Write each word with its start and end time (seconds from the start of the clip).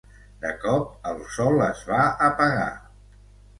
De 0.45 0.53
cop, 0.63 0.87
el 1.09 1.19
sol 1.35 1.63
es 1.67 1.85
va 1.93 2.01
apagar. 2.31 2.67